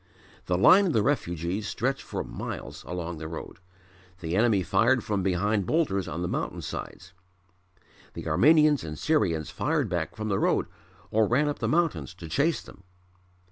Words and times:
The 0.47 0.57
line 0.57 0.87
of 0.87 0.93
the 0.93 1.03
refugees 1.03 1.67
stretched 1.67 2.01
for 2.01 2.23
miles 2.23 2.83
along 2.85 3.19
the 3.19 3.27
road. 3.27 3.59
The 4.19 4.35
enemy 4.35 4.63
fired 4.63 5.03
from 5.03 5.21
behind 5.21 5.67
boulders 5.67 6.07
on 6.07 6.23
the 6.23 6.27
mountain 6.27 6.63
sides. 6.63 7.13
The 8.15 8.27
Armenians 8.27 8.83
and 8.83 8.97
Syrians 8.97 9.51
fired 9.51 9.89
back 9.89 10.15
from 10.15 10.27
the 10.27 10.39
road 10.39 10.65
or 11.11 11.27
ran 11.27 11.47
up 11.47 11.59
the 11.59 11.67
mountains 11.69 12.15
to 12.15 12.27
chase 12.27 12.63
them. 12.63 12.81